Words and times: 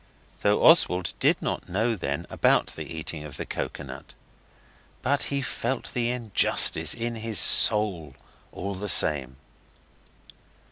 Though 0.39 0.63
Oswald 0.63 1.13
did 1.19 1.43
not 1.43 1.69
know 1.69 1.95
then 1.95 2.25
about 2.31 2.73
the 2.75 2.91
eating 2.91 3.23
of 3.23 3.37
the 3.37 3.45
coconut, 3.45 4.15
but 5.03 5.21
he 5.29 5.43
felt 5.43 5.93
the 5.93 6.09
injustice 6.09 6.95
in 6.95 7.13
his 7.17 7.37
soul 7.37 8.15
all 8.51 8.73
the 8.73 8.89
same. 8.89 9.35